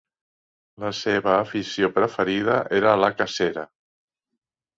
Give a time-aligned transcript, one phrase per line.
[0.83, 3.67] La seva afició preferida era la cacera.